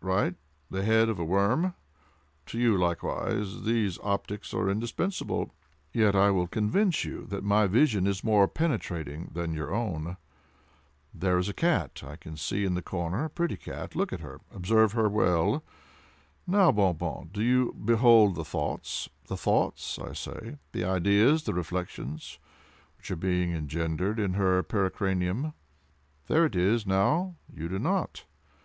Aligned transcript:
—right—the 0.00 0.84
head 0.84 1.08
of 1.08 1.18
a 1.18 1.24
worm. 1.24 1.74
To 2.46 2.56
you, 2.56 2.76
likewise, 2.78 3.64
these 3.64 3.98
optics 4.00 4.54
are 4.54 4.70
indispensable—yet 4.70 6.14
I 6.14 6.30
will 6.30 6.46
convince 6.46 7.02
you 7.04 7.26
that 7.30 7.42
my 7.42 7.66
vision 7.66 8.06
is 8.06 8.22
more 8.22 8.46
penetrating 8.46 9.28
than 9.34 9.52
your 9.54 9.74
own. 9.74 10.16
There 11.12 11.36
is 11.36 11.48
a 11.48 11.52
cat 11.52 12.00
I 12.06 12.16
see 12.36 12.64
in 12.64 12.74
the 12.74 12.80
corner—a 12.80 13.30
pretty 13.30 13.56
cat—look 13.56 14.12
at 14.12 14.20
her—observe 14.20 14.92
her 14.92 15.08
well. 15.08 15.64
Now, 16.46 16.70
Bon 16.70 16.94
Bon, 16.94 17.28
do 17.32 17.42
you 17.42 17.72
behold 17.72 18.36
the 18.36 18.44
thoughts—the 18.44 19.36
thoughts, 19.36 19.98
I 19.98 20.12
say,—the 20.12 20.84
ideas—the 20.84 21.52
reflections—which 21.54 23.10
are 23.10 23.16
being 23.16 23.50
engendered 23.52 24.20
in 24.20 24.34
her 24.34 24.62
pericranium? 24.62 25.54
There 26.28 26.46
it 26.46 26.54
is, 26.54 26.86
now—you 26.86 27.68
do 27.68 27.80
not! 27.80 28.26